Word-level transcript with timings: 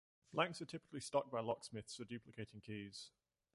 Blanks 0.33 0.59
are 0.63 0.65
typically 0.65 0.99
stocked 0.99 1.29
by 1.31 1.41
locksmiths 1.41 1.95
for 1.95 2.05
duplicating 2.05 2.59
keys. 2.59 3.11